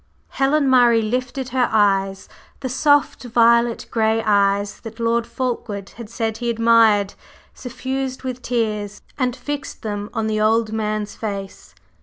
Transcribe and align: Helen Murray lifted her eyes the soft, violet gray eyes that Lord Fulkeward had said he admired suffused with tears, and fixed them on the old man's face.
Helen 0.29 0.67
Murray 0.67 1.03
lifted 1.03 1.49
her 1.49 1.69
eyes 1.71 2.27
the 2.61 2.69
soft, 2.69 3.23
violet 3.25 3.85
gray 3.91 4.23
eyes 4.25 4.79
that 4.79 4.99
Lord 4.99 5.27
Fulkeward 5.27 5.89
had 5.89 6.09
said 6.09 6.37
he 6.37 6.49
admired 6.49 7.13
suffused 7.53 8.23
with 8.23 8.41
tears, 8.41 9.03
and 9.19 9.35
fixed 9.35 9.83
them 9.83 10.09
on 10.11 10.25
the 10.25 10.41
old 10.41 10.73
man's 10.73 11.13
face. 11.15 11.75